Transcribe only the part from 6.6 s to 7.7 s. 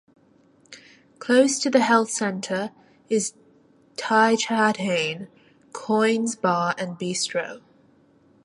and Bistro.